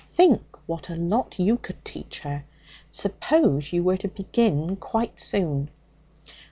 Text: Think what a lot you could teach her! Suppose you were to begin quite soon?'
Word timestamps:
Think 0.03 0.41
what 0.65 0.89
a 0.89 0.95
lot 0.95 1.37
you 1.37 1.57
could 1.57 1.85
teach 1.85 2.21
her! 2.21 2.43
Suppose 2.89 3.71
you 3.71 3.83
were 3.83 3.97
to 3.97 4.07
begin 4.07 4.75
quite 4.75 5.19
soon?' 5.19 5.69